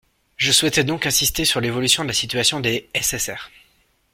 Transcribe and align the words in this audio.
Je 0.35 0.51
souhaitais 0.51 0.83
donc 0.83 1.05
insister 1.05 1.45
sur 1.45 1.61
l’évolution 1.61 2.01
de 2.01 2.07
la 2.07 2.15
situation 2.15 2.59
des 2.59 2.89
SSR. 2.99 3.51